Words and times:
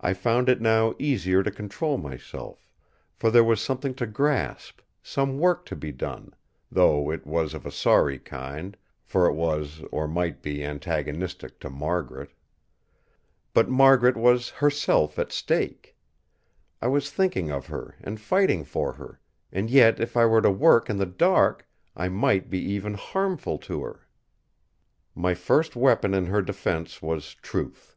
I 0.00 0.14
found 0.14 0.48
it 0.48 0.62
now 0.62 0.94
easier 0.98 1.42
to 1.42 1.50
control 1.50 1.98
myself; 1.98 2.66
for 3.12 3.30
there 3.30 3.44
was 3.44 3.60
something 3.60 3.92
to 3.96 4.06
grasp, 4.06 4.80
some 5.02 5.38
work 5.38 5.66
to 5.66 5.76
be 5.76 5.92
done; 5.92 6.32
though 6.72 7.10
it 7.12 7.26
was 7.26 7.52
of 7.52 7.66
a 7.66 7.70
sorry 7.70 8.18
kind, 8.18 8.74
for 9.04 9.26
it 9.26 9.34
was 9.34 9.82
or 9.92 10.08
might 10.08 10.40
be 10.40 10.64
antagonistic 10.64 11.60
to 11.60 11.68
Margaret. 11.68 12.30
But 13.52 13.68
Margaret 13.68 14.16
was 14.16 14.48
herself 14.48 15.18
at 15.18 15.30
stake! 15.30 15.94
I 16.80 16.86
was 16.86 17.10
thinking 17.10 17.50
of 17.50 17.66
her 17.66 17.96
and 18.02 18.18
fighting 18.18 18.64
for 18.64 18.94
her; 18.94 19.20
and 19.52 19.68
yet 19.68 20.00
if 20.00 20.16
I 20.16 20.24
were 20.24 20.40
to 20.40 20.50
work 20.50 20.88
in 20.88 20.96
the 20.96 21.04
dark, 21.04 21.68
I 21.94 22.08
might 22.08 22.48
be 22.48 22.60
even 22.62 22.94
harmful 22.94 23.58
to 23.58 23.82
her. 23.82 24.06
My 25.14 25.34
first 25.34 25.76
weapon 25.76 26.14
in 26.14 26.24
her 26.28 26.40
defence 26.40 27.02
was 27.02 27.34
truth. 27.34 27.94